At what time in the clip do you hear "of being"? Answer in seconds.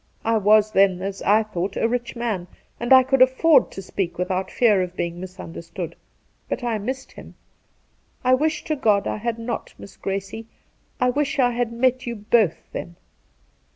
4.81-5.19